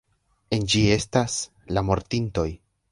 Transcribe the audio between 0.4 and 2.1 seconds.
En ĝi estas... la